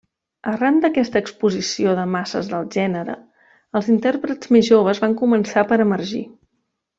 [0.51, 3.17] Arran d'aquesta exposició de masses del gènere,
[3.81, 6.25] els intèrprets més joves van començar per emergir.